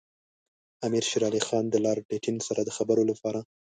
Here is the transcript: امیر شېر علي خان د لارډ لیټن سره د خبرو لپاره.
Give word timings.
امیر 0.87 1.03
شېر 1.09 1.23
علي 1.29 1.41
خان 1.47 1.65
د 1.69 1.75
لارډ 1.85 2.03
لیټن 2.11 2.37
سره 2.47 2.61
د 2.63 2.69
خبرو 2.77 3.03
لپاره. 3.11 3.39